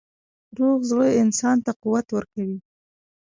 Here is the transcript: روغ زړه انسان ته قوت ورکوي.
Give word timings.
روغ 0.57 0.79
زړه 0.89 1.07
انسان 1.21 1.57
ته 1.65 1.71
قوت 1.81 2.07
ورکوي. 2.11 2.59